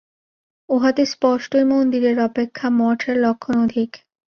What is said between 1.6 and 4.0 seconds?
মন্দিরের অপেক্ষা মঠের লক্ষণ অধিক।